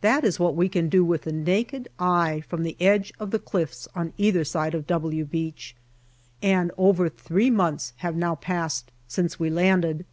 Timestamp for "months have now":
7.50-8.34